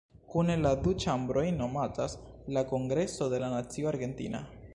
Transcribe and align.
Kune 0.33 0.53
la 0.61 0.71
du 0.87 0.93
ĉambroj 1.03 1.43
nomatas 1.59 2.15
la 2.57 2.65
"Kongreso 2.73 3.33
de 3.37 3.45
la 3.45 3.53
Nacio 3.57 3.93
Argentina". 3.93 4.43